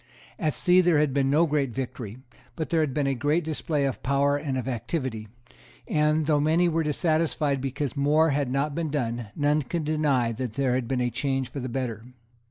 At 0.39 0.55
sea 0.55 0.81
there 0.81 0.97
had 0.97 1.13
been 1.13 1.29
no 1.29 1.45
great 1.45 1.69
victory; 1.69 2.17
but 2.55 2.71
there 2.71 2.79
had 2.79 2.91
been 2.91 3.05
a 3.05 3.13
great 3.13 3.43
display 3.43 3.85
of 3.85 4.01
power 4.01 4.35
and 4.35 4.57
of 4.57 4.67
activity; 4.67 5.27
and, 5.87 6.25
though 6.25 6.39
many 6.39 6.67
were 6.67 6.81
dissatisfied 6.81 7.61
because 7.61 7.95
more 7.95 8.31
had 8.31 8.49
not 8.49 8.73
been 8.73 8.89
done, 8.89 9.27
none 9.35 9.61
could 9.61 9.83
deny 9.85 10.31
that 10.31 10.53
there 10.53 10.73
had 10.73 10.87
been 10.87 11.01
a 11.01 11.11
change 11.11 11.49
for 11.51 11.59
the 11.59 11.69
better. 11.69 12.03